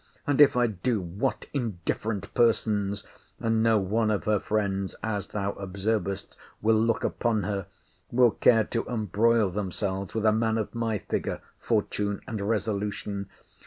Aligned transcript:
and 0.25 0.41
if 0.41 0.57
I 0.57 0.65
do, 0.65 0.99
what 0.99 1.45
indifferent 1.53 2.33
persons, 2.33 3.03
[and 3.39 3.61
no 3.61 3.77
one 3.77 4.09
of 4.09 4.23
her 4.23 4.39
friends, 4.39 4.95
as 5.03 5.27
thou 5.27 5.51
observest, 5.51 6.35
will 6.59 6.81
look 6.81 7.03
upon 7.03 7.43
her,] 7.43 7.67
will 8.11 8.31
care 8.31 8.63
to 8.63 8.83
embroil 8.87 9.51
themselves 9.51 10.15
with 10.15 10.25
a 10.25 10.31
man 10.31 10.57
of 10.57 10.73
my 10.73 10.97
figure, 10.97 11.39
fortune, 11.59 12.21
and 12.25 12.41
resolution? 12.41 13.29